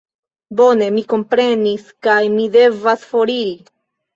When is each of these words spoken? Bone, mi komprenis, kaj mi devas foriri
Bone, 0.61 0.87
mi 0.95 1.03
komprenis, 1.13 1.85
kaj 2.09 2.17
mi 2.39 2.49
devas 2.57 3.07
foriri 3.13 3.55